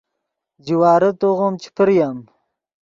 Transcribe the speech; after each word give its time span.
جوارے 0.65 1.11
توغیم 1.21 1.53
چے 1.61 1.69
پریم 1.75 2.17